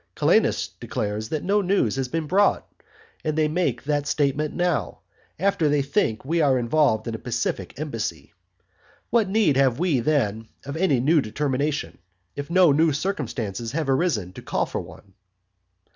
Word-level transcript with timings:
Calenus 0.15 0.69
declares 0.79 1.29
that 1.29 1.43
no 1.43 1.61
news 1.61 1.95
has 1.95 2.07
been 2.07 2.25
brought. 2.25 2.67
And 3.23 3.37
they 3.37 3.47
make 3.47 3.83
that 3.83 4.07
statement 4.07 4.51
now, 4.51 5.01
after 5.37 5.69
they 5.69 5.83
think 5.83 6.23
that 6.23 6.27
we 6.27 6.41
are 6.41 6.57
involved 6.57 7.07
in 7.07 7.13
a 7.13 7.19
pacific 7.19 7.75
embassy. 7.79 8.33
What 9.11 9.29
need 9.29 9.57
have 9.57 9.77
we, 9.77 9.99
then, 9.99 10.47
of 10.65 10.75
any 10.75 10.99
new 10.99 11.21
determination, 11.21 11.99
if 12.35 12.49
no 12.49 12.71
new 12.71 12.93
circumstances 12.93 13.73
have 13.73 13.91
arisen 13.91 14.33
to 14.33 14.41
call 14.41 14.65
for 14.65 14.81
one? 14.81 15.13